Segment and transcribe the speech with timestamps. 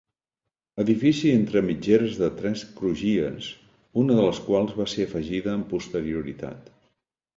[0.83, 3.49] Edifici entre mitgeres de tres crugies,
[4.05, 6.73] una de les quals va ser afegida amb posterioritat.